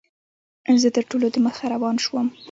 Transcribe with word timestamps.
زه 0.81 0.89
تر 0.95 1.03
ټولو 1.09 1.25
دمخه 1.35 1.65
روان 1.73 1.95
شوم. 2.05 2.27